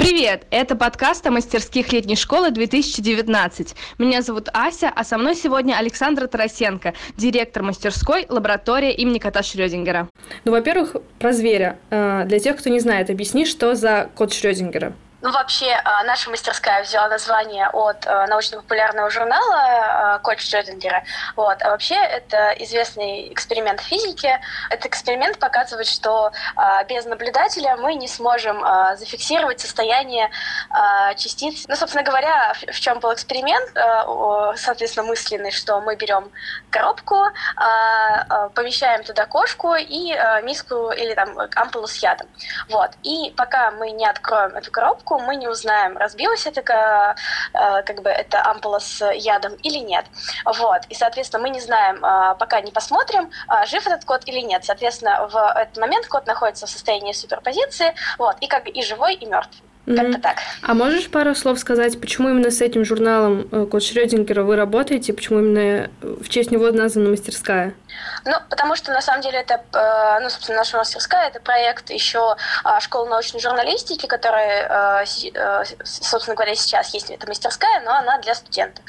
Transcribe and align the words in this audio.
Привет! 0.00 0.46
Это 0.50 0.76
подкаст 0.76 1.26
о 1.26 1.30
мастерских 1.30 1.92
летней 1.92 2.16
школы 2.16 2.50
2019. 2.52 3.74
Меня 3.98 4.22
зовут 4.22 4.48
Ася, 4.54 4.88
а 4.88 5.04
со 5.04 5.18
мной 5.18 5.34
сегодня 5.34 5.74
Александра 5.74 6.26
Тарасенко, 6.26 6.94
директор 7.18 7.62
мастерской 7.62 8.24
лаборатории 8.30 8.94
имени 8.94 9.18
кота 9.18 9.42
Шрёдингера. 9.42 10.08
Ну, 10.46 10.52
во-первых, 10.52 10.96
про 11.18 11.34
зверя. 11.34 11.78
Э, 11.90 12.24
для 12.24 12.38
тех, 12.38 12.56
кто 12.56 12.70
не 12.70 12.80
знает, 12.80 13.10
объясни, 13.10 13.44
что 13.44 13.74
за 13.74 14.08
кот 14.14 14.32
Шрёдингера. 14.32 14.94
Ну, 15.22 15.30
вообще, 15.32 15.78
а, 15.84 16.02
наша 16.04 16.30
мастерская 16.30 16.82
взяла 16.82 17.08
название 17.08 17.68
от 17.68 18.06
а, 18.06 18.26
научно-популярного 18.26 19.10
журнала 19.10 20.18
Кольт 20.22 20.40
Шрёдингера. 20.40 21.04
Вот. 21.36 21.60
А 21.60 21.70
вообще, 21.70 21.94
это 21.94 22.52
известный 22.58 23.30
эксперимент 23.32 23.80
физики. 23.80 24.40
Этот 24.70 24.86
эксперимент 24.86 25.38
показывает, 25.38 25.88
что 25.88 26.32
а, 26.56 26.84
без 26.84 27.04
наблюдателя 27.04 27.76
мы 27.76 27.94
не 27.94 28.08
сможем 28.08 28.64
зафиксировать 28.96 29.60
состояние 29.60 30.30
частиц. 31.16 31.66
Ну, 31.68 31.76
собственно 31.76 32.04
говоря, 32.04 32.52
в 32.54 32.80
чем 32.80 32.98
был 33.00 33.12
эксперимент, 33.12 33.70
соответственно, 34.58 35.06
мысленный, 35.06 35.50
что 35.50 35.80
мы 35.80 35.96
берем 35.96 36.30
коробку, 36.70 37.26
помещаем 38.54 39.02
туда 39.04 39.26
кошку 39.26 39.74
и 39.74 40.14
миску 40.42 40.90
или 40.90 41.14
там 41.14 41.36
ампулу 41.56 41.86
с 41.86 41.96
ядом. 41.96 42.28
Вот. 42.68 42.90
И 43.02 43.32
пока 43.36 43.70
мы 43.72 43.90
не 43.90 44.06
откроем 44.06 44.56
эту 44.56 44.70
коробку, 44.70 45.09
коробку, 45.10 45.18
мы 45.18 45.36
не 45.36 45.48
узнаем, 45.48 45.96
разбилась 45.96 46.46
это, 46.46 46.60
э, 47.52 47.82
как 47.82 48.02
бы, 48.02 48.10
эта 48.10 48.44
ампула 48.44 48.78
с 48.78 49.12
ядом 49.12 49.54
или 49.64 49.78
нет. 49.78 50.04
Вот. 50.44 50.82
И, 50.90 50.94
соответственно, 50.94 51.42
мы 51.42 51.50
не 51.50 51.60
знаем, 51.60 52.04
э, 52.04 52.34
пока 52.38 52.60
не 52.60 52.72
посмотрим, 52.72 53.30
э, 53.48 53.66
жив 53.66 53.86
этот 53.86 54.04
кот 54.04 54.28
или 54.28 54.40
нет. 54.40 54.64
Соответственно, 54.64 55.28
в 55.28 55.36
этот 55.36 55.76
момент 55.78 56.06
кот 56.06 56.26
находится 56.26 56.66
в 56.66 56.70
состоянии 56.70 57.12
суперпозиции, 57.12 57.94
вот, 58.18 58.36
и 58.40 58.46
как 58.46 58.68
и 58.68 58.82
живой, 58.82 59.14
и 59.14 59.26
мертвый. 59.26 59.69
Как-то 59.86 60.20
так. 60.20 60.36
А 60.62 60.74
можешь 60.74 61.10
пару 61.10 61.34
слов 61.34 61.58
сказать, 61.58 62.00
почему 62.00 62.28
именно 62.28 62.50
с 62.50 62.60
этим 62.60 62.84
журналом 62.84 63.48
э, 63.50 63.66
Код 63.66 63.82
Шрёдингера 63.82 64.42
вы 64.42 64.56
работаете, 64.56 65.12
почему 65.12 65.40
именно 65.40 65.58
э, 65.58 65.88
в 66.00 66.28
честь 66.28 66.50
него 66.50 66.70
названа 66.70 67.08
мастерская? 67.08 67.74
Ну, 68.24 68.32
потому 68.50 68.76
что 68.76 68.92
на 68.92 69.00
самом 69.00 69.22
деле 69.22 69.38
это, 69.38 69.62
э, 69.72 70.20
ну, 70.20 70.28
собственно, 70.28 70.58
наша 70.58 70.76
мастерская 70.76 71.28
это 71.28 71.40
проект 71.40 71.90
еще 71.90 72.36
а, 72.62 72.80
школы 72.80 73.08
научной 73.08 73.40
журналистики, 73.40 74.06
которая, 74.06 75.06
собственно 75.84 76.34
говоря, 76.34 76.54
сейчас 76.54 76.92
есть 76.94 77.10
эта 77.10 77.26
мастерская, 77.26 77.80
но 77.80 77.94
она 77.94 78.18
для 78.18 78.34
студентов. 78.34 78.84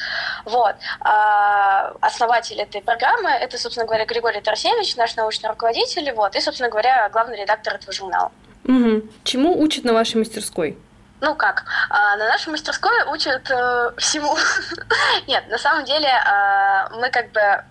Вот. 0.46 0.76
А 1.00 1.94
основатель 2.02 2.60
этой 2.60 2.82
программы 2.82 3.30
это, 3.30 3.58
собственно 3.58 3.86
говоря, 3.86 4.06
Григорий 4.06 4.42
Тарасевич, 4.42 4.96
наш 4.98 5.16
научный 5.16 5.50
руководитель, 5.50 6.12
вот, 6.12 6.36
и, 6.36 6.42
собственно 6.42 6.70
говоря, 6.70 7.10
главный 7.10 7.42
редактор 7.42 7.76
этого 7.76 7.94
журнала. 7.94 8.32
Угу. 8.72 9.02
Чему 9.24 9.62
учат 9.62 9.84
на 9.84 9.94
вашей 9.94 10.18
мастерской? 10.18 10.78
Ну 11.20 11.36
как, 11.36 11.66
а, 11.90 12.16
на 12.16 12.30
нашей 12.30 12.50
мастерской 12.50 13.04
учат 13.12 13.50
э, 13.52 13.92
всему. 13.98 14.36
Нет, 15.28 15.48
на 15.50 15.58
самом 15.58 15.86
деле 15.86 16.08
э, 16.08 16.96
мы 16.96 17.10
как 17.12 17.32
бы 17.32 17.64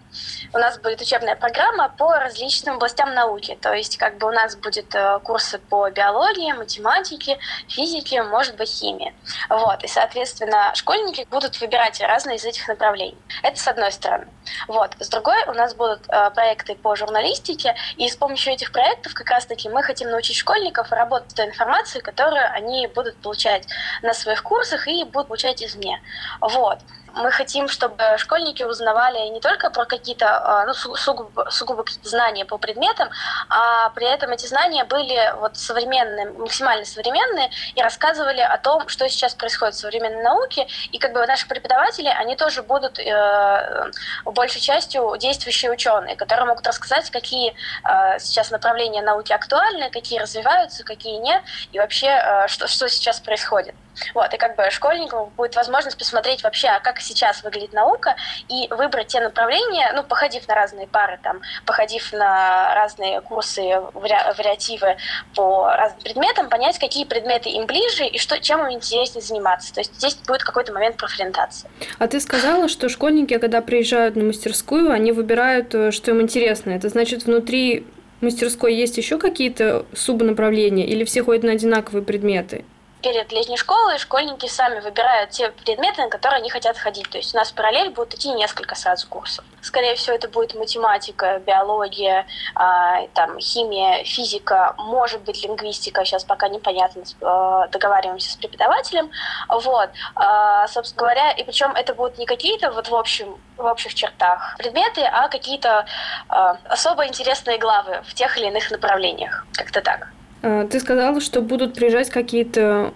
у 0.53 0.59
нас 0.59 0.79
будет 0.79 1.01
учебная 1.01 1.37
программа 1.37 1.89
по 1.89 2.13
различным 2.19 2.77
областям 2.77 3.15
науки. 3.15 3.57
То 3.61 3.73
есть 3.73 3.97
как 3.97 4.19
бы 4.19 4.29
у 4.29 4.33
нас 4.33 4.57
будет 4.57 4.95
э, 4.95 5.19
курсы 5.23 5.59
по 5.59 5.89
биологии, 5.91 6.53
математике, 6.53 7.39
физике, 7.69 8.23
может 8.23 8.57
быть, 8.57 8.69
химии. 8.69 9.15
Вот. 9.49 9.85
И, 9.85 9.89
соответственно, 9.89 10.73
школьники 10.75 11.27
будут 11.31 11.61
выбирать 11.61 12.01
разные 12.01 12.37
из 12.37 12.45
этих 12.45 12.67
направлений. 12.69 13.17
Это 13.43 13.59
с 13.59 13.69
одной 13.69 13.93
стороны. 13.93 14.27
Вот. 14.67 14.97
С 14.99 15.09
другой 15.09 15.43
у 15.47 15.53
нас 15.53 15.75
будут 15.75 16.01
э, 16.09 16.31
проекты 16.31 16.75
по 16.75 16.97
журналистике, 16.97 17.77
и 17.97 18.09
с 18.09 18.17
помощью 18.17 18.53
этих 18.53 18.73
проектов 18.73 19.15
как 19.15 19.31
раз-таки 19.31 19.69
мы 19.69 19.83
хотим 19.83 20.11
научить 20.11 20.37
школьников 20.37 20.91
работать 20.91 21.31
с 21.31 21.35
той 21.35 21.47
информацией, 21.47 22.03
которую 22.03 22.45
они 22.53 22.87
будут 22.89 23.17
получать 23.17 23.67
на 24.03 24.15
своих 24.15 24.43
курсах 24.43 24.89
и 24.89 25.05
будут 25.05 25.29
получать 25.29 25.63
извне. 25.63 26.03
Вот. 26.41 26.79
Мы 27.15 27.31
хотим, 27.33 27.69
чтобы 27.69 28.03
школьники 28.17 28.63
узнавали 28.63 29.29
не 29.29 29.41
только 29.41 29.71
про 29.71 29.85
какие-то 29.85 30.27
а, 30.29 30.67
ну, 30.67 30.75
сугубо, 30.75 31.49
сугубо 31.51 31.83
какие-то 31.83 32.09
знания 32.09 32.45
по 32.45 32.59
предметам, 32.59 33.09
а 33.49 33.91
при 33.91 34.07
этом 34.07 34.31
эти 34.31 34.47
знания 34.47 34.85
были 34.85 35.35
вот 35.39 35.57
современные, 35.57 36.31
максимально 36.31 36.85
современные 36.85 37.51
и 37.75 37.83
рассказывали 37.83 38.41
о 38.41 38.57
том, 38.59 38.89
что 38.89 39.09
сейчас 39.09 39.35
происходит 39.35 39.75
в 39.75 39.79
современной 39.79 40.23
науке. 40.23 40.67
И 40.93 40.99
как 40.99 41.13
бы 41.13 41.27
наши 41.27 41.47
преподаватели, 41.49 42.09
они 42.09 42.37
тоже 42.37 42.63
будут 42.63 42.99
э, 42.99 43.91
большей 44.25 44.61
частью 44.61 45.17
действующие 45.19 45.71
ученые, 45.71 46.17
которые 46.17 46.47
могут 46.47 46.67
рассказать, 46.67 47.11
какие 47.11 47.55
э, 47.85 48.19
сейчас 48.19 48.51
направления 48.51 49.03
науки 49.03 49.33
актуальны, 49.33 49.91
какие 49.91 50.19
развиваются, 50.19 50.85
какие 50.85 51.17
нет, 51.17 51.43
и 51.73 51.79
вообще, 51.79 52.09
э, 52.09 52.49
что, 52.49 52.69
что 52.69 52.89
сейчас 52.89 53.21
происходит. 53.21 53.75
Вот, 54.15 54.33
и 54.33 54.37
как 54.37 54.57
бы 54.57 54.71
школьникам 54.71 55.31
будет 55.37 55.57
возможность 55.57 55.99
посмотреть 55.99 56.43
вообще, 56.43 56.69
а 56.69 56.81
как 56.81 57.01
сейчас 57.01 57.43
выглядит 57.43 57.73
наука, 57.73 58.17
и 58.49 58.69
выбрать 58.71 59.09
те 59.09 59.21
направления, 59.21 59.93
ну, 59.95 60.03
походив 60.03 60.47
на 60.49 60.55
разные 60.55 60.87
пары, 60.87 61.19
там, 61.23 61.41
походив 61.67 62.13
на 62.13 62.75
разные 62.75 63.21
курсы, 63.21 63.63
вариативы 63.95 64.97
по 65.35 65.71
разным 65.77 66.01
предметам, 66.01 66.49
понять, 66.49 66.79
какие 66.79 67.05
предметы 67.05 67.51
им 67.51 67.67
ближе 67.67 68.07
и 68.07 68.19
что, 68.19 68.41
чем 68.41 68.67
им 68.67 68.73
интереснее 68.73 69.23
заниматься. 69.23 69.75
То 69.75 69.81
есть 69.81 69.95
здесь 69.97 70.15
будет 70.27 70.43
какой-то 70.43 70.73
момент 70.73 70.97
профориентации. 70.97 71.71
А 71.99 72.07
ты 72.07 72.21
сказала, 72.21 72.69
что 72.69 72.89
школьники, 72.89 73.39
когда 73.39 73.61
приезжают 73.61 74.17
на 74.17 74.25
мастерскую, 74.25 74.91
они 74.91 75.13
выбирают, 75.13 75.75
э, 75.75 75.91
что 75.91 76.11
им 76.11 76.21
интересно. 76.21 76.71
Это 76.71 76.89
значит, 76.89 77.25
внутри 77.25 77.87
мастерской 78.21 78.75
есть 78.75 78.97
еще 78.97 79.19
какие-то 79.19 79.87
субнаправления 79.95 80.87
или 80.87 81.05
все 81.05 81.23
ходят 81.23 81.43
на 81.43 81.53
одинаковые 81.53 82.05
предметы? 82.05 82.65
Перед 83.03 83.33
летней 83.33 83.57
школой 83.57 83.99
школьники 83.99 84.47
сами 84.47 84.81
выбирают 84.81 85.31
те 85.31 85.51
предметы, 85.51 86.03
на 86.03 86.09
которые 86.09 86.39
они 86.39 86.51
хотят 86.51 86.77
ходить. 86.79 87.09
То 87.11 87.19
есть 87.19 87.35
у 87.35 87.39
нас 87.39 87.51
в 87.51 87.55
параллель 87.55 87.91
будут 87.91 88.15
идти 88.15 88.31
несколько 88.33 88.75
сразу 88.75 89.09
курсов. 89.09 89.45
Скорее 89.63 89.95
всего, 89.95 90.17
это 90.17 90.29
будет 90.29 90.55
математика, 90.55 91.41
биология, 91.47 92.27
э, 92.55 93.09
там, 93.15 93.39
химия, 93.39 94.05
физика, 94.05 94.75
может 94.79 95.23
быть, 95.23 95.43
лингвистика. 95.43 96.05
Сейчас 96.05 96.25
пока 96.25 96.49
непонятно, 96.49 97.03
э, 97.03 97.69
договариваемся 97.71 98.33
с 98.33 98.37
преподавателем. 98.37 99.11
Вот. 99.49 99.91
Э, 100.17 100.67
собственно 100.69 101.01
говоря, 101.01 101.31
и 101.33 101.45
причем 101.45 101.73
это 101.73 101.95
будут 101.95 102.19
не 102.19 102.27
какие-то 102.27 102.71
вот 102.71 102.89
в, 102.89 102.95
общем, 102.95 103.39
в 103.57 103.65
общих 103.65 103.95
чертах 103.95 104.57
предметы, 104.59 105.03
а 105.03 105.29
какие-то 105.29 105.87
э, 106.29 106.55
особо 106.69 107.07
интересные 107.07 107.59
главы 107.59 108.03
в 108.07 108.15
тех 108.15 108.37
или 108.39 108.47
иных 108.47 108.71
направлениях. 108.71 109.47
Как-то 109.55 109.81
так. 109.81 110.09
А, 110.43 110.67
ты 110.67 110.81
сказала, 110.81 111.21
что 111.21 111.41
будут 111.41 111.75
приезжать 111.75 112.11
какие-то 112.11 112.93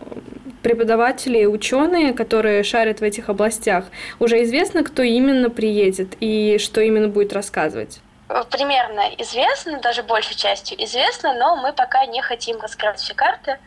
преподаватели 0.63 1.45
ученые, 1.45 2.15
которые 2.15 2.63
шарят 2.63 3.01
в 3.01 3.03
этих 3.03 3.29
областях. 3.29 3.85
Уже 4.19 4.43
известно, 4.45 4.83
кто 4.83 5.03
именно 5.03 5.51
приедет 5.51 6.17
и 6.21 6.57
что 6.59 6.81
именно 6.81 7.09
будет 7.09 7.33
рассказывать? 7.35 8.01
Примерно 8.51 9.03
известно, 9.19 9.81
даже 9.81 10.03
большей 10.03 10.35
частью 10.35 10.83
известно, 10.83 11.35
но 11.35 11.57
мы 11.57 11.75
пока 11.75 12.07
не 12.07 12.23
хотим 12.23 12.59
раскрывать 12.61 12.99
все 12.99 13.13
карты. 13.13 13.59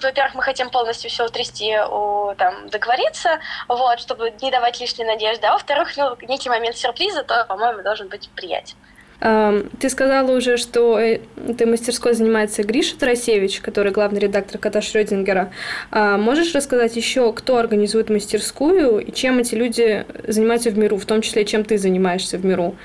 Во-первых, 0.00 0.34
мы 0.34 0.42
хотим 0.42 0.70
полностью 0.70 1.10
все 1.10 1.26
утрясти, 1.26 1.74
у, 1.78 2.34
там, 2.36 2.68
договориться, 2.68 3.38
вот, 3.68 4.00
чтобы 4.00 4.32
не 4.42 4.50
давать 4.50 4.80
лишней 4.80 5.06
надежды. 5.06 5.46
А 5.46 5.52
во-вторых, 5.52 5.96
ну, 5.96 6.16
некий 6.22 6.48
момент 6.48 6.76
сюрприза, 6.76 7.22
то, 7.22 7.44
по-моему, 7.48 7.82
должен 7.82 8.08
быть 8.08 8.30
приятен. 8.34 8.76
Ты 9.18 9.88
сказала 9.88 10.36
уже, 10.36 10.58
что 10.58 10.98
э, 10.98 11.20
этой 11.48 11.66
мастерской 11.66 12.12
занимается 12.12 12.62
Гриша 12.62 12.98
Тарасевич, 12.98 13.60
который 13.60 13.90
главный 13.90 14.20
редактор 14.20 14.58
кота 14.58 14.82
Шрёдингера. 14.82 15.50
А 15.90 16.18
можешь 16.18 16.54
рассказать 16.54 16.96
еще, 16.96 17.32
кто 17.32 17.56
организует 17.56 18.10
мастерскую 18.10 18.98
и 18.98 19.12
чем 19.12 19.38
эти 19.38 19.54
люди 19.54 20.04
занимаются 20.28 20.70
в 20.70 20.78
миру, 20.78 20.98
в 20.98 21.06
том 21.06 21.22
числе, 21.22 21.44
чем 21.46 21.64
ты 21.64 21.78
занимаешься 21.78 22.36
в 22.36 22.44
миру? 22.44 22.76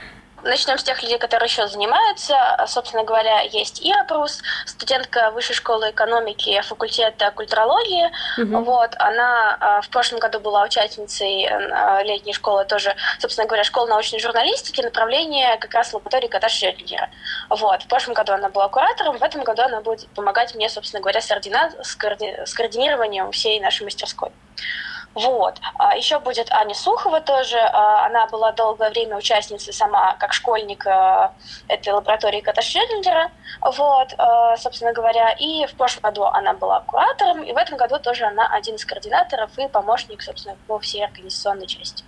Начнем 0.43 0.77
с 0.77 0.83
тех 0.83 1.01
людей, 1.03 1.17
которые 1.17 1.47
еще 1.47 1.67
занимаются. 1.67 2.35
Собственно 2.67 3.03
говоря, 3.03 3.41
есть 3.41 3.81
Ира 3.85 4.03
Прус, 4.05 4.41
студентка 4.65 5.31
Высшей 5.31 5.55
школы 5.55 5.91
экономики 5.91 6.59
факультета 6.61 7.31
культурологии. 7.31 8.11
Угу. 8.41 8.63
Вот, 8.63 8.95
она 8.97 9.57
а, 9.59 9.81
в 9.81 9.89
прошлом 9.89 10.19
году 10.19 10.39
была 10.39 10.63
участницей 10.63 11.47
а, 11.47 12.01
летней 12.03 12.33
школы 12.33 12.65
тоже, 12.65 12.95
собственно 13.19 13.47
говоря, 13.47 13.63
школы 13.63 13.89
научной 13.89 14.19
журналистики, 14.19 14.81
направление 14.81 15.57
как 15.57 15.73
раз 15.73 15.93
лаборатории 15.93 16.27
кота 16.27 16.49
Шрёдингера. 16.49 17.09
Вот, 17.49 17.83
в 17.83 17.87
прошлом 17.87 18.13
году 18.13 18.33
она 18.33 18.49
была 18.49 18.67
куратором, 18.67 19.17
в 19.17 19.23
этом 19.23 19.43
году 19.43 19.61
она 19.63 19.81
будет 19.81 20.07
помогать 20.09 20.55
мне, 20.55 20.69
собственно 20.69 21.01
говоря, 21.01 21.21
с, 21.21 21.95
коорди... 21.95 22.35
с 22.45 22.53
координированием 22.53 23.31
всей 23.31 23.59
нашей 23.59 23.83
мастерской. 23.83 24.31
Вот. 25.13 25.55
А 25.75 25.95
еще 25.95 26.19
будет 26.19 26.51
Аня 26.51 26.73
Сухова 26.73 27.19
тоже. 27.19 27.57
А, 27.57 28.05
она 28.05 28.27
была 28.27 28.51
долгое 28.53 28.89
время 28.89 29.17
участницей 29.17 29.73
сама, 29.73 30.13
как 30.13 30.33
школьник 30.33 30.87
а, 30.87 31.33
этой 31.67 31.91
лаборатории 31.93 32.39
Кота. 32.41 32.61
Вот, 33.61 34.13
собственно 34.57 34.93
говоря. 34.93 35.31
И 35.31 35.65
в 35.65 35.75
прошлом 35.75 36.03
году 36.03 36.23
она 36.23 36.53
была 36.53 36.79
куратором, 36.81 37.43
и 37.43 37.51
в 37.51 37.57
этом 37.57 37.77
году 37.77 37.99
тоже 37.99 38.25
она 38.25 38.47
один 38.47 38.75
из 38.75 38.85
координаторов 38.85 39.57
и 39.57 39.67
помощник, 39.67 40.21
собственно, 40.21 40.55
по 40.67 40.79
всей 40.79 41.03
организационной 41.03 41.67
части. 41.67 42.03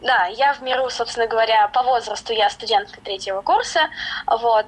Да, 0.00 0.26
я 0.26 0.52
в 0.52 0.60
миру, 0.62 0.88
собственно 0.90 1.26
говоря, 1.26 1.68
по 1.68 1.82
возрасту 1.82 2.32
я 2.32 2.50
студентка 2.50 3.00
третьего 3.00 3.40
курса. 3.40 3.88
Вот, 4.26 4.66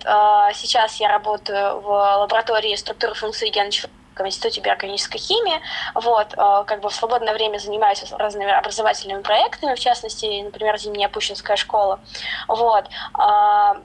сейчас 0.54 0.96
я 0.96 1.08
работаю 1.08 1.80
в 1.80 1.88
лаборатории 1.88 2.74
структуры 2.74 3.14
функций 3.14 3.50
гена 3.50 3.70
в 4.24 4.26
Институте 4.26 4.60
биорганической 4.60 5.18
химии. 5.18 5.60
Вот, 5.94 6.34
э, 6.34 6.64
как 6.66 6.80
бы 6.80 6.88
в 6.88 6.94
свободное 6.94 7.34
время 7.34 7.58
занимаюсь 7.58 8.04
разными 8.12 8.50
образовательными 8.50 9.22
проектами, 9.22 9.74
в 9.74 9.80
частности, 9.80 10.42
например, 10.42 10.78
Зимняя 10.78 11.08
Пущинская 11.08 11.56
школа. 11.56 12.00
Вот. 12.48 12.84
А, 13.14 13.76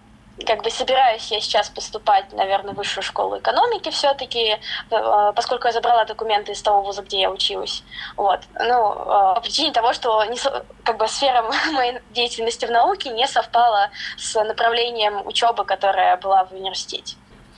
как 0.46 0.64
бы 0.64 0.70
собираюсь 0.70 1.32
я 1.32 1.40
сейчас 1.42 1.70
поступать, 1.70 2.32
наверное, 2.34 2.74
в 2.74 2.78
высшую 2.78 3.04
школу 3.04 3.38
экономики 3.38 3.90
все-таки, 3.90 4.58
э, 4.90 5.32
поскольку 5.36 5.68
я 5.68 5.74
забрала 5.74 6.06
документы 6.06 6.52
из 6.52 6.62
того 6.62 6.82
вуза, 6.82 7.02
где 7.02 7.22
я 7.22 7.32
училась. 7.32 7.84
Вот. 8.16 8.40
Ну, 8.60 8.92
э, 8.94 9.36
по 9.36 9.42
причине 9.42 9.72
того, 9.72 9.94
что 9.94 10.24
не, 10.26 10.38
как 10.84 10.98
бы 10.98 11.08
сфера 11.08 11.44
моей 11.74 12.00
деятельности 12.12 12.66
в 12.66 12.72
науке 12.72 13.10
не 13.10 13.28
совпала 13.28 13.90
с 14.18 14.42
направлением 14.44 15.26
учебы, 15.26 15.66
которая 15.66 16.18
была 16.18 16.46
в 16.46 16.52
университете. 16.54 17.16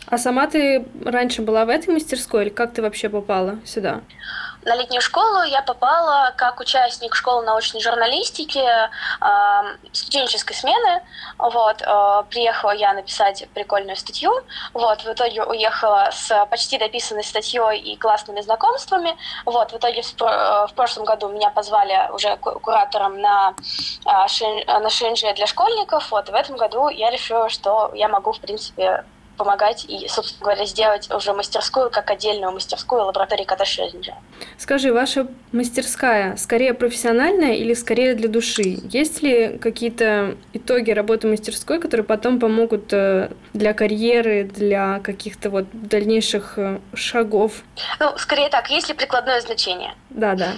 А 0.08 0.18
сама 0.18 0.48
ты 0.48 0.86
раньше 1.04 1.42
была 1.42 1.66
в 1.66 1.70
этой 1.70 1.94
мастерской 1.94 2.44
или 2.44 2.50
как 2.50 2.74
ты 2.74 2.82
вообще 2.82 3.10
попала 3.10 3.60
сюда? 3.66 4.02
На 4.66 4.76
летнюю 4.76 5.02
школу 5.02 5.44
я 5.44 5.62
попала 5.62 6.34
как 6.38 6.60
участник 6.62 7.16
школы 7.16 7.44
научной 7.46 7.82
журналистики 7.82 8.60
э, 8.60 9.78
студенческой 9.92 10.54
смены. 10.54 11.02
Вот, 11.38 11.82
э, 11.82 12.24
приехала 12.30 12.72
я 12.72 12.94
написать 12.94 13.46
прикольную 13.54 13.98
статью. 13.98 14.32
Вот, 14.74 15.02
в 15.02 15.12
итоге 15.12 15.44
уехала 15.44 16.10
с 16.14 16.46
почти 16.46 16.78
дописанной 16.78 17.26
статьей 17.26 17.78
и 17.80 17.98
классными 17.98 18.40
знакомствами. 18.40 19.18
Вот, 19.46 19.74
в 19.74 19.78
итоге 19.78 20.02
в, 20.02 20.14
в 20.18 20.72
прошлом 20.76 21.04
году 21.06 21.28
меня 21.28 21.50
позвали 21.50 22.10
уже 22.14 22.38
куратором 22.38 23.20
на, 23.20 23.56
на 24.06 24.90
ШНЖ 24.90 25.34
для 25.36 25.46
школьников. 25.46 26.10
Вот, 26.12 26.30
в 26.30 26.34
этом 26.34 26.56
году 26.56 26.88
я 26.88 27.10
решила, 27.10 27.50
что 27.50 27.92
я 27.94 28.08
могу, 28.08 28.32
в 28.32 28.40
принципе, 28.40 29.04
помогать 29.38 29.86
и, 29.88 30.08
собственно 30.08 30.44
говоря, 30.46 30.66
сделать 30.66 31.10
уже 31.12 31.34
мастерскую 31.34 31.90
как 31.90 32.10
отдельную 32.10 32.52
мастерскую 32.52 33.04
лаборатории 33.04 33.44
кота 33.44 33.66
Шрёдингера. 33.66 34.18
Скажи, 34.58 34.94
ваша 34.94 35.28
мастерская 35.52 36.36
скорее 36.38 36.74
профессиональная 36.74 37.54
или 37.54 37.74
скорее 37.74 38.16
для 38.16 38.28
души? 38.28 38.80
Есть 38.90 39.22
ли 39.22 39.58
какие-то 39.58 40.38
итоги 40.54 40.92
работы 40.92 41.28
мастерской, 41.28 41.80
которые 41.80 42.06
потом 42.06 42.40
помогут 42.40 42.94
э, 42.94 43.32
для 43.54 43.74
карьеры, 43.74 44.44
для 44.44 45.00
каких-то 45.00 45.50
вот 45.50 45.66
дальнейших 45.72 46.54
э, 46.58 46.80
шагов? 46.94 47.64
Ну, 48.00 48.18
скорее 48.18 48.50
так, 48.50 48.70
есть 48.70 48.90
ли 48.90 48.94
прикладное 48.94 49.42
значение? 49.42 49.94
Да, 50.10 50.36
да. 50.36 50.54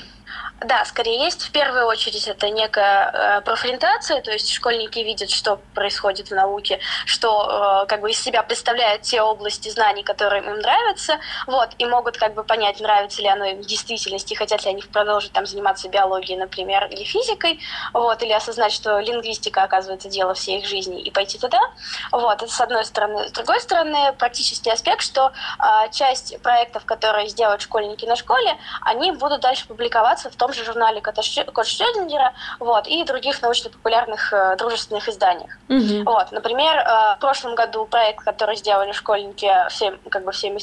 Да, 0.62 0.86
скорее 0.86 1.26
есть. 1.26 1.44
В 1.44 1.52
первую 1.52 1.86
очередь 1.86 2.30
это 2.30 2.50
некая 2.50 3.12
э, 3.12 3.42
профориентация, 3.42 4.22
то 4.22 4.32
есть 4.32 4.54
школьники 4.54 5.00
видят, 5.00 5.30
что 5.30 5.60
происходит 5.74 6.30
в 6.30 6.34
науке, 6.34 6.80
что 7.06 7.84
э, 7.84 7.88
как 7.88 8.00
бы 8.00 8.10
из 8.10 8.22
себя 8.22 8.42
представляют 8.42 9.02
те 9.02 9.22
области 9.22 9.68
знаний, 9.68 10.02
которые 10.02 10.42
им 10.42 10.58
нравятся, 10.60 11.20
вот, 11.46 11.72
и 11.78 11.86
могут 11.86 12.18
как 12.18 12.34
бы 12.34 12.46
понять, 12.46 12.80
нравится 12.80 13.22
ли 13.22 13.28
оно 13.28 13.44
им 13.44 13.62
в 13.62 13.66
действительности, 13.66 14.34
хотят 14.34 14.64
ли 14.64 14.72
они 14.72 14.82
продолжить 14.82 15.34
там 15.34 15.46
заниматься 15.46 15.90
биологией, 15.90 16.40
например, 16.40 16.86
или 16.86 17.04
физикой, 17.04 17.60
вот, 17.92 18.24
или 18.24 18.32
осознать, 18.32 18.72
что 18.72 19.00
лингвистика, 19.00 19.62
оказывается, 19.62 20.08
дело 20.08 20.34
всей 20.36 20.60
их 20.60 20.68
жизни, 20.68 21.02
и 21.02 21.12
пойти 21.12 21.38
туда. 21.38 21.60
Вот, 22.12 22.42
это 22.42 22.52
с 22.52 22.62
одной 22.62 22.86
стороны. 22.86 23.28
С 23.28 23.32
другой 23.34 23.60
стороны, 23.60 24.14
практический 24.14 24.72
аспект, 24.72 25.02
что 25.02 25.34
э, 25.60 25.92
часть 25.92 26.42
проектов, 26.42 26.86
которые 26.86 27.28
сделают 27.28 27.62
школьники 27.62 28.06
на 28.06 28.16
школе, 28.16 28.58
они 28.82 29.12
будут 29.12 29.42
дальше 29.42 29.68
публиковаться 29.68 30.30
в 30.30 30.36
том 30.36 30.54
же 30.56 30.64
журнале 30.64 31.02
Кота 31.02 31.22
Шрёдингера 31.22 32.34
вот, 32.60 32.88
и 32.88 33.04
других 33.04 33.42
научно-популярных 33.42 34.34
э, 34.34 34.56
дружественных 34.58 35.08
изданиях. 35.10 35.58
Mm-hmm. 35.68 36.04
Вот, 36.04 36.32
например, 36.32 36.78
э, 36.78 37.16
в 37.16 37.18
прошлом 37.20 37.56
году 37.56 37.86
проект, 37.86 38.24
который 38.24 38.56
сделали 38.56 38.92
школьники, 38.92 39.52
все, 39.70 39.92
как 40.10 40.24
бы 40.24 40.32
все, 40.32 40.56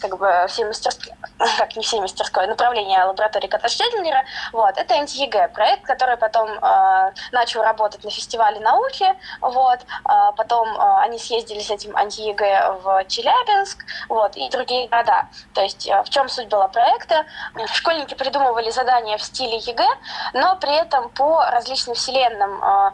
как 0.00 0.18
бы 0.18 0.46
все 0.48 0.64
мастерские, 0.64 1.16
как 1.58 1.76
не 1.76 1.82
все 1.82 2.00
мастерское, 2.00 2.46
направление 2.46 3.04
лаборатории 3.04 3.48
Кота 3.48 3.68
Шрёдингера, 3.68 4.24
вот, 4.52 4.76
это 4.76 5.00
НТЕГ, 5.00 5.52
проект, 5.52 5.84
который 5.84 6.16
потом 6.16 6.48
э, 6.50 7.12
начал 7.32 7.62
работать 7.62 8.04
на 8.04 8.10
фестивале 8.10 8.60
науки, 8.60 9.06
вот, 9.40 9.80
э, 9.80 10.12
потом 10.36 10.68
э, 10.68 11.00
они 11.02 11.18
съездили 11.18 11.60
с 11.60 11.70
этим 11.70 11.92
НТЕГ 11.92 12.40
в 12.82 13.04
Челябинск, 13.08 13.84
вот, 14.08 14.36
и 14.36 14.48
другие 14.50 14.88
города. 14.88 15.28
То 15.54 15.62
есть 15.62 15.86
э, 15.88 16.02
в 16.02 16.10
чем 16.10 16.28
суть 16.28 16.48
была 16.48 16.68
проекта? 16.68 17.26
Школьники 17.72 18.14
придумывали 18.14 18.70
задания 18.70 19.16
в 19.16 19.22
стиле 19.30 19.58
ЕГЭ, 19.58 19.88
но 20.34 20.56
при 20.56 20.74
этом 20.74 21.08
по 21.10 21.44
различным 21.50 21.94
вселенным, 21.94 22.62
а, 22.62 22.92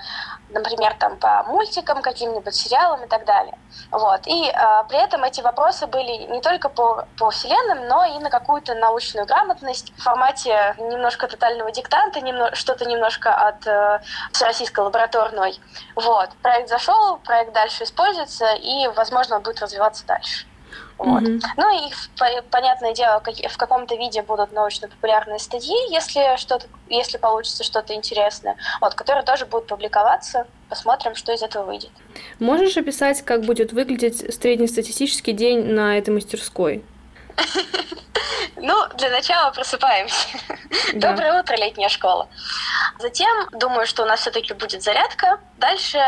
например, 0.51 0.95
там 0.99 1.17
по 1.17 1.43
мультикам, 1.45 2.03
каким-нибудь 2.03 2.55
сериалам 2.55 3.05
и 3.05 3.09
так 3.09 3.25
далее. 3.25 3.59
Вот. 3.91 4.27
И 4.27 4.49
э, 4.49 4.85
при 4.89 4.99
этом 4.99 5.25
эти 5.25 5.41
вопросы 5.41 5.87
были 5.87 6.33
не 6.33 6.41
только 6.41 6.69
по, 6.69 7.07
по 7.19 7.31
вселенным, 7.31 7.87
но 7.89 8.05
и 8.05 8.19
на 8.19 8.31
какую-то 8.31 8.75
научную 8.75 9.27
грамотность 9.27 9.93
в 9.97 10.03
формате 10.03 10.75
немножко 10.79 11.29
тотального 11.29 11.71
диктанта, 11.73 12.21
что-то 12.55 12.85
немножко 12.85 13.35
от 13.35 13.67
э, 13.67 14.01
всероссийской 14.33 14.85
лабораторной. 14.85 15.61
Вот. 15.95 16.31
Проект 16.43 16.69
зашел, 16.69 17.19
проект 17.19 17.53
дальше 17.53 17.85
используется, 17.85 18.55
и, 18.55 18.89
возможно, 18.89 19.37
он 19.37 19.43
будет 19.43 19.61
развиваться 19.61 20.07
дальше. 20.07 20.47
Вот. 20.99 21.23
Mm-hmm. 21.23 21.41
Ну 21.57 21.89
и 21.89 21.93
понятное 22.51 22.95
дело, 22.95 23.23
в 23.23 23.57
каком-то 23.57 23.97
виде 23.97 24.23
будут 24.23 24.53
научно-популярные 24.53 25.39
статьи, 25.39 25.75
если 25.91 26.37
что-то, 26.39 26.67
если 26.89 27.19
получится 27.19 27.65
что-то 27.65 27.95
интересное, 27.95 28.57
вот, 28.81 28.95
которые 28.95 29.25
тоже 29.25 29.45
будут 29.45 29.67
публиковаться. 29.67 30.47
Посмотрим, 30.69 31.15
что 31.15 31.33
из 31.33 31.43
этого 31.43 31.65
выйдет. 31.65 31.91
Можешь 32.41 32.77
описать, 32.77 33.23
как 33.23 33.43
будет 33.43 33.73
выглядеть 33.73 34.35
среднестатистический 34.35 35.33
день 35.33 35.65
на 35.67 35.97
этой 35.99 36.11
мастерской? 36.11 36.83
Ну, 38.57 38.89
для 38.95 39.11
начала 39.11 39.51
просыпаемся. 39.51 40.29
Да. 40.95 41.11
Доброе 41.11 41.41
утро, 41.41 41.57
летняя 41.57 41.89
школа. 41.89 42.29
Затем, 42.99 43.49
думаю, 43.53 43.87
что 43.87 44.03
у 44.03 44.07
нас 44.07 44.21
все-таки 44.21 44.55
будет 44.55 44.83
зарядка. 44.83 45.41
Дальше 45.59 45.99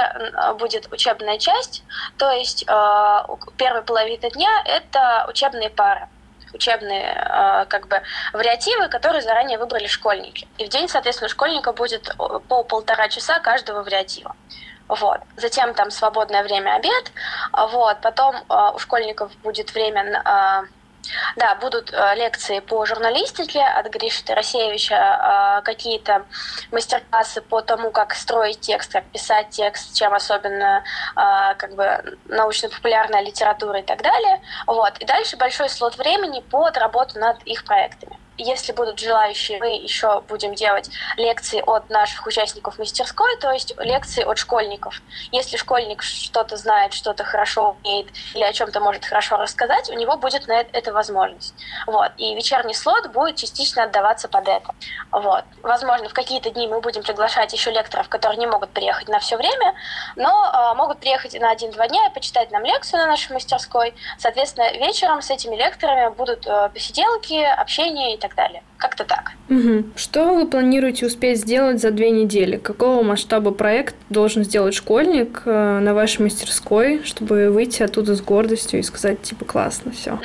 будет 0.58 0.90
учебная 0.92 1.38
часть, 1.38 1.84
то 2.16 2.30
есть 2.30 2.64
э, 2.66 3.22
первая 3.56 3.82
половина 3.82 4.30
дня 4.30 4.62
это 4.64 5.26
учебные 5.28 5.70
пары 5.70 6.08
учебные 6.54 7.12
э, 7.12 7.66
как 7.66 7.88
бы 7.88 8.00
вариативы, 8.32 8.88
которые 8.88 9.20
заранее 9.20 9.58
выбрали 9.58 9.86
школьники. 9.86 10.48
И 10.56 10.64
в 10.64 10.68
день, 10.70 10.88
соответственно, 10.88 11.26
у 11.26 11.30
школьника 11.30 11.72
будет 11.72 12.16
по 12.48 12.62
полтора 12.64 13.08
часа 13.08 13.38
каждого 13.38 13.82
вариатива. 13.82 14.34
Вот. 14.88 15.20
Затем 15.36 15.74
там 15.74 15.90
свободное 15.90 16.42
время 16.42 16.76
обед. 16.76 17.12
Вот. 17.52 18.00
Потом 18.00 18.36
э, 18.36 18.70
у 18.74 18.78
школьников 18.78 19.30
будет 19.42 19.74
время 19.74 20.22
да, 21.36 21.54
будут 21.54 21.92
э, 21.92 22.14
лекции 22.16 22.60
по 22.60 22.84
журналистике 22.84 23.60
от 23.60 23.86
Гриши 23.90 24.24
Тарасевича, 24.24 24.94
э, 24.94 25.62
какие-то 25.62 26.24
мастер-классы 26.70 27.40
по 27.40 27.60
тому, 27.60 27.90
как 27.90 28.14
строить 28.14 28.60
текст, 28.60 28.92
как 28.92 29.04
писать 29.06 29.50
текст, 29.50 29.94
чем 29.96 30.14
особенно 30.14 30.84
э, 31.16 31.54
как 31.56 31.74
бы 31.74 32.18
научно-популярная 32.26 33.22
литература 33.22 33.80
и 33.80 33.82
так 33.82 34.02
далее. 34.02 34.40
Вот. 34.66 34.98
И 34.98 35.04
дальше 35.04 35.36
большой 35.36 35.68
слот 35.68 35.96
времени 35.96 36.40
под 36.40 36.76
работу 36.76 37.18
над 37.18 37.42
их 37.44 37.64
проектами. 37.64 38.18
Если 38.38 38.72
будут 38.72 39.00
желающие, 39.00 39.58
мы 39.58 39.76
еще 39.76 40.20
будем 40.28 40.54
делать 40.54 40.88
лекции 41.16 41.60
от 41.66 41.90
наших 41.90 42.24
участников 42.24 42.78
мастерской, 42.78 43.36
то 43.38 43.50
есть 43.50 43.74
лекции 43.78 44.22
от 44.22 44.38
школьников. 44.38 45.02
Если 45.32 45.56
школьник 45.56 46.02
что-то 46.02 46.56
знает, 46.56 46.92
что-то 46.92 47.24
хорошо 47.24 47.76
умеет 47.82 48.06
или 48.34 48.44
о 48.44 48.52
чем-то 48.52 48.78
может 48.78 49.04
хорошо 49.04 49.36
рассказать, 49.38 49.90
у 49.90 49.94
него 49.94 50.16
будет 50.16 50.46
на 50.46 50.60
это 50.60 50.92
возможность. 50.92 51.52
Вот. 51.86 52.12
И 52.16 52.36
вечерний 52.36 52.74
слот 52.74 53.08
будет 53.08 53.36
частично 53.36 53.82
отдаваться 53.82 54.28
под 54.28 54.46
это. 54.46 54.74
Вот. 55.10 55.44
Возможно, 55.62 56.08
в 56.08 56.14
какие-то 56.14 56.50
дни 56.50 56.68
мы 56.68 56.80
будем 56.80 57.02
приглашать 57.02 57.52
еще 57.52 57.72
лекторов, 57.72 58.08
которые 58.08 58.38
не 58.38 58.46
могут 58.46 58.70
приехать 58.70 59.08
на 59.08 59.18
все 59.18 59.36
время, 59.36 59.74
но 60.14 60.28
э, 60.30 60.76
могут 60.76 61.00
приехать 61.00 61.38
на 61.40 61.50
один-два 61.50 61.88
дня 61.88 62.06
и 62.06 62.14
почитать 62.14 62.52
нам 62.52 62.64
лекцию 62.64 63.00
на 63.00 63.06
нашей 63.06 63.32
мастерской. 63.32 63.94
Соответственно, 64.16 64.70
вечером 64.74 65.22
с 65.22 65.30
этими 65.30 65.56
лекторами 65.56 66.14
будут 66.14 66.46
э, 66.46 66.70
посиделки, 66.72 67.42
общение 67.42 68.14
и 68.14 68.18
так 68.18 68.27
так 68.28 68.36
далее. 68.36 68.62
Как-то 68.76 69.04
так. 69.04 69.32
Угу. 69.48 69.90
Что 69.96 70.34
вы 70.34 70.46
планируете 70.46 71.06
успеть 71.06 71.40
сделать 71.40 71.80
за 71.80 71.90
две 71.90 72.10
недели? 72.10 72.56
Какого 72.56 73.02
масштаба 73.02 73.50
проект 73.50 73.96
должен 74.08 74.44
сделать 74.44 74.74
школьник 74.74 75.42
э, 75.44 75.78
на 75.80 75.94
вашей 75.94 76.22
мастерской, 76.22 77.02
чтобы 77.04 77.50
выйти 77.50 77.82
оттуда 77.82 78.14
с 78.14 78.20
гордостью 78.20 78.80
и 78.80 78.82
сказать, 78.82 79.22
типа, 79.22 79.44
классно, 79.44 79.92
все? 79.92 80.18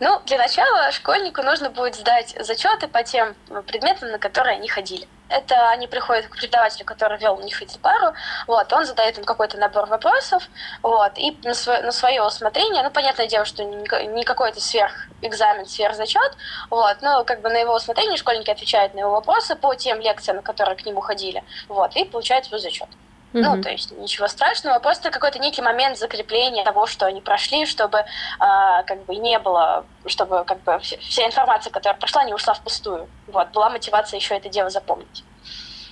Ну, 0.00 0.20
для 0.26 0.38
начала 0.38 0.90
школьнику 0.92 1.42
нужно 1.42 1.70
будет 1.70 1.94
сдать 1.94 2.36
зачеты 2.40 2.88
по 2.88 3.02
тем 3.02 3.34
предметам, 3.66 4.10
на 4.10 4.18
которые 4.18 4.56
они 4.56 4.68
ходили. 4.68 5.06
Это 5.34 5.70
они 5.70 5.88
приходят 5.88 6.26
к 6.26 6.36
преподавателю, 6.36 6.84
который 6.84 7.18
вел 7.18 7.34
у 7.34 7.42
них 7.42 7.60
эти 7.60 7.76
пару, 7.78 8.14
вот, 8.46 8.72
он 8.72 8.84
задает 8.86 9.18
им 9.18 9.24
какой-то 9.24 9.58
набор 9.58 9.86
вопросов, 9.86 10.48
вот, 10.80 11.12
и 11.16 11.36
на, 11.42 11.54
свое, 11.54 11.82
на 11.82 11.90
свое 11.90 12.22
усмотрение, 12.22 12.84
ну, 12.84 12.90
понятное 12.90 13.26
дело, 13.26 13.44
что 13.44 13.64
не, 13.64 14.24
какой-то 14.24 14.60
сверхэкзамен, 14.60 15.66
сверхзачет, 15.66 16.36
вот, 16.70 16.96
но 17.02 17.24
как 17.24 17.40
бы 17.40 17.48
на 17.48 17.56
его 17.56 17.74
усмотрение 17.74 18.16
школьники 18.16 18.50
отвечают 18.50 18.94
на 18.94 19.00
его 19.00 19.10
вопросы 19.10 19.56
по 19.56 19.74
тем 19.74 20.00
лекциям, 20.00 20.36
на 20.36 20.42
которые 20.42 20.76
к 20.76 20.86
нему 20.86 21.00
ходили, 21.00 21.42
вот, 21.68 21.96
и 21.96 22.04
получают 22.04 22.46
свой 22.46 22.60
зачет. 22.60 22.88
Ну, 23.34 23.60
то 23.60 23.68
есть 23.68 23.90
ничего 23.98 24.28
страшного, 24.28 24.78
просто 24.78 25.10
какой-то 25.10 25.40
некий 25.40 25.60
момент 25.60 25.98
закрепления 25.98 26.62
того, 26.64 26.86
что 26.86 27.06
они 27.06 27.20
прошли, 27.20 27.66
чтобы 27.66 27.98
э, 27.98 28.04
как 28.38 29.04
бы 29.06 29.16
не 29.16 29.38
было, 29.40 29.84
чтобы 30.06 30.44
как 30.44 30.62
бы 30.62 30.78
вся 30.78 31.26
информация, 31.26 31.72
которая 31.72 31.98
прошла, 31.98 32.22
не 32.22 32.32
ушла 32.32 32.54
впустую. 32.54 33.08
Вот, 33.26 33.48
была 33.48 33.70
мотивация 33.70 34.18
еще 34.18 34.36
это 34.36 34.48
дело 34.48 34.70
запомнить. 34.70 35.24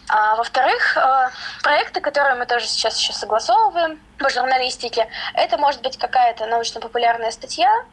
А, 0.08 0.36
во-вторых, 0.36 0.96
э, 0.96 1.30
проекты, 1.64 2.00
которые 2.00 2.36
мы 2.36 2.46
тоже 2.46 2.66
сейчас 2.66 2.98
еще 2.98 3.12
согласовываем 3.12 4.00
по 4.18 4.28
журналистике, 4.30 5.08
это 5.34 5.58
может 5.58 5.82
быть 5.82 5.96
какая-то 5.96 6.46
научно-популярная 6.46 7.32
статья, 7.32 7.84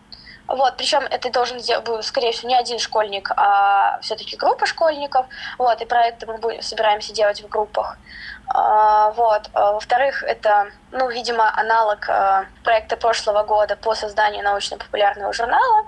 вот, 0.49 0.77
причем 0.77 1.03
это 1.03 1.31
должен 1.31 1.59
сделать, 1.59 2.05
скорее 2.05 2.31
всего, 2.31 2.49
не 2.49 2.55
один 2.55 2.79
школьник, 2.79 3.31
а 3.35 3.99
все-таки 4.01 4.35
группа 4.35 4.65
школьников. 4.65 5.25
Вот, 5.57 5.81
и 5.81 5.85
проекты 5.85 6.25
мы 6.25 6.37
будем, 6.37 6.61
собираемся 6.61 7.13
делать 7.13 7.41
в 7.41 7.47
группах. 7.47 7.97
А, 8.47 9.11
вот. 9.11 9.49
А, 9.53 9.73
во-вторых, 9.73 10.23
это, 10.23 10.71
ну, 10.91 11.09
видимо, 11.09 11.55
аналог 11.55 12.09
а, 12.09 12.45
проекта 12.63 12.97
прошлого 12.97 13.43
года 13.43 13.75
по 13.75 13.93
созданию 13.93 14.43
научно-популярного 14.43 15.33
журнала. 15.33 15.85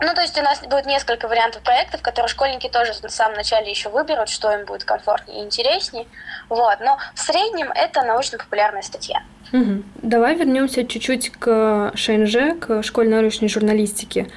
Ну, 0.00 0.14
то 0.14 0.22
есть 0.22 0.38
у 0.38 0.42
нас 0.42 0.60
будет 0.60 0.86
несколько 0.86 1.28
вариантов 1.28 1.62
проектов, 1.62 2.00
которые 2.00 2.30
школьники 2.30 2.68
тоже 2.68 2.94
в 2.94 3.10
самом 3.10 3.36
начале 3.36 3.70
еще 3.70 3.90
выберут, 3.90 4.30
что 4.30 4.50
им 4.50 4.64
будет 4.64 4.84
комфортнее 4.84 5.40
и 5.40 5.44
интереснее. 5.44 6.06
Вот. 6.48 6.80
Но 6.80 6.98
в 7.14 7.20
среднем 7.20 7.70
это 7.72 8.02
научно-популярная 8.02 8.82
статья. 8.82 9.22
Угу. 9.52 9.82
Давай 10.02 10.36
вернемся 10.36 10.86
чуть-чуть 10.86 11.30
к 11.30 11.92
ШНЖ, 11.94 12.58
к 12.60 12.82
школьной 12.82 13.20
научной 13.20 13.48
журналистике. 13.48 14.28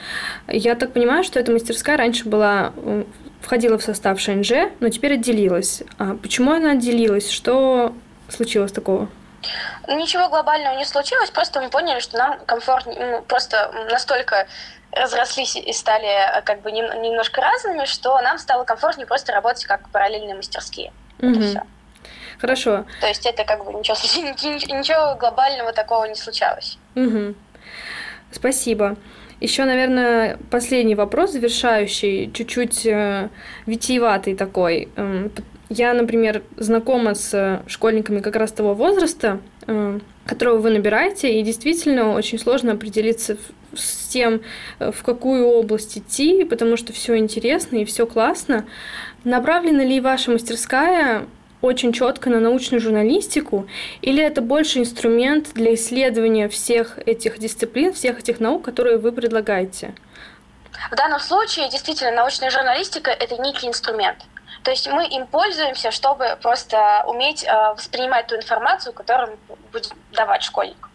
Я 0.47 0.75
так 0.75 0.93
понимаю, 0.93 1.23
что 1.23 1.39
эта 1.39 1.51
мастерская 1.51 1.97
раньше 1.97 2.27
была 2.27 2.73
входила 3.41 3.77
в 3.77 3.83
состав 3.83 4.19
ШНЖ, 4.19 4.51
но 4.79 4.89
теперь 4.89 5.15
отделилась. 5.15 5.83
А 5.99 6.15
почему 6.15 6.51
она 6.51 6.71
отделилась? 6.71 7.29
Что 7.29 7.93
случилось 8.29 8.71
такого? 8.71 9.09
Ничего 9.87 10.29
глобального 10.29 10.77
не 10.77 10.85
случилось, 10.85 11.29
просто 11.29 11.61
мы 11.61 11.69
поняли, 11.69 11.99
что 11.99 12.17
нам 12.17 12.39
комфортнее, 12.45 13.17
ну, 13.17 13.21
просто 13.23 13.71
настолько 13.91 14.47
разрослись 14.91 15.57
и 15.57 15.73
стали 15.73 16.07
э, 16.07 16.41
как 16.43 16.61
бы 16.61 16.71
немножко 16.71 17.41
разными, 17.41 17.85
что 17.85 18.19
нам 18.21 18.37
стало 18.37 18.63
комфортнее 18.63 19.05
просто 19.05 19.33
работать 19.33 19.65
как 19.65 19.89
параллельные 19.89 20.35
мастерские. 20.35 20.93
Угу. 21.19 21.43
Хорошо. 22.43 22.83
То 22.99 23.07
есть 23.07 23.25
это 23.25 23.45
как 23.45 23.63
бы 23.63 23.71
ничего, 23.71 23.95
ничего 24.77 25.15
глобального 25.17 25.71
такого 25.71 26.03
не 26.03 26.15
случалось. 26.15 26.77
Угу. 26.93 27.35
Спасибо. 28.33 28.97
Еще, 29.39 29.63
наверное, 29.63 30.37
последний 30.51 30.95
вопрос, 30.95 31.31
завершающий, 31.31 32.29
чуть-чуть 32.33 32.85
э, 32.85 33.29
витиеватый 33.65 34.35
такой. 34.35 34.89
Э, 34.97 35.29
я, 35.69 35.93
например, 35.93 36.43
знакома 36.57 37.15
с 37.15 37.61
школьниками 37.67 38.19
как 38.19 38.35
раз 38.35 38.51
того 38.51 38.73
возраста, 38.73 39.39
э, 39.65 39.99
которого 40.25 40.57
вы 40.57 40.71
набираете, 40.71 41.39
и 41.39 41.43
действительно 41.43 42.11
очень 42.11 42.39
сложно 42.39 42.73
определиться 42.73 43.37
с 43.73 44.09
тем, 44.09 44.41
э, 44.79 44.91
в 44.91 45.01
какую 45.01 45.47
область 45.47 45.97
идти, 45.97 46.43
потому 46.43 46.75
что 46.75 46.91
все 46.91 47.15
интересно 47.17 47.77
и 47.77 47.85
все 47.85 48.05
классно. 48.05 48.65
Направлена 49.23 49.85
ли 49.85 50.01
ваша 50.01 50.29
мастерская 50.29 51.25
очень 51.63 51.93
четко 51.93 52.29
на 52.29 52.39
научную 52.39 52.81
журналистику, 52.81 53.67
или 54.01 54.21
это 54.21 54.41
больше 54.41 54.79
инструмент 54.79 55.53
для 55.53 55.73
исследования 55.75 56.49
всех 56.49 56.99
этих 56.99 57.39
дисциплин, 57.39 57.93
всех 57.93 58.19
этих 58.19 58.41
наук, 58.41 58.65
которые 58.65 58.97
вы 58.97 59.13
предлагаете? 59.13 59.95
В 60.91 60.95
данном 60.95 61.21
случае 61.21 61.69
действительно 61.69 62.11
научная 62.11 62.49
журналистика– 62.49 63.11
это 63.19 63.41
некий 63.41 63.67
инструмент. 63.67 64.17
То 64.63 64.71
есть 64.71 64.87
мы 64.87 65.07
им 65.07 65.25
пользуемся, 65.25 65.91
чтобы 65.91 66.37
просто 66.41 67.03
уметь 67.07 67.43
э, 67.43 67.73
воспринимать 67.75 68.27
ту 68.27 68.35
информацию, 68.35 68.93
которую 68.93 69.37
будет 69.71 69.91
давать 70.11 70.43
школьник. 70.43 70.89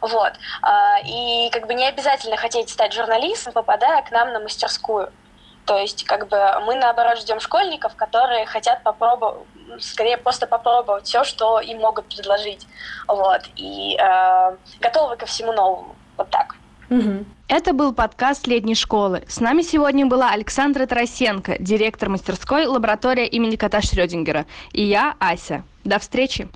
Вот. 0.00 0.32
Э, 0.62 1.04
и 1.04 1.48
как 1.50 1.66
бы 1.66 1.74
не 1.74 1.86
обязательно 1.86 2.36
хотеть 2.36 2.70
стать 2.70 2.92
журналистом, 2.92 3.52
попадая 3.52 4.02
к 4.02 4.12
нам 4.12 4.32
на 4.32 4.40
мастерскую. 4.40 5.12
То 5.64 5.78
есть, 5.78 6.04
как 6.04 6.28
бы 6.28 6.38
мы 6.66 6.74
наоборот 6.74 7.18
ждем 7.18 7.40
школьников, 7.40 7.94
которые 7.94 8.44
хотят 8.46 8.82
попробовать, 8.82 9.46
скорее 9.80 10.16
просто 10.16 10.46
попробовать 10.46 11.06
все, 11.06 11.24
что 11.24 11.60
им 11.60 11.78
могут 11.78 12.06
предложить. 12.06 12.66
Вот. 13.08 13.42
И 13.56 13.96
э, 13.96 14.56
готовы 14.80 15.16
ко 15.16 15.26
всему 15.26 15.52
новому. 15.52 15.96
Вот 16.16 16.30
так. 16.30 16.56
Угу. 16.90 17.24
Это 17.48 17.72
был 17.72 17.94
подкаст 17.94 18.46
летней 18.46 18.74
школы. 18.74 19.24
С 19.28 19.40
нами 19.40 19.62
сегодня 19.62 20.06
была 20.06 20.30
Александра 20.30 20.86
Тарасенко, 20.86 21.56
директор 21.58 22.08
мастерской 22.08 22.66
лаборатория 22.66 23.26
имени 23.26 23.56
кота 23.56 23.80
Шрёдингера. 23.80 24.46
И 24.72 24.82
я, 24.82 25.14
Ася. 25.18 25.64
До 25.84 25.98
встречи! 25.98 26.48